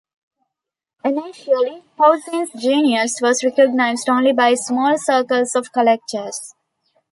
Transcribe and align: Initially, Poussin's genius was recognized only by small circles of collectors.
Initially, 1.05 1.83
Poussin's 1.95 2.49
genius 2.59 3.19
was 3.21 3.43
recognized 3.43 4.09
only 4.09 4.33
by 4.33 4.55
small 4.55 4.97
circles 4.97 5.53
of 5.53 5.71
collectors. 5.71 6.55